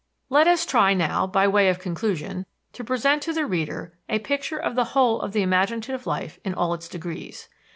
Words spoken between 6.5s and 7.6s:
all its degrees.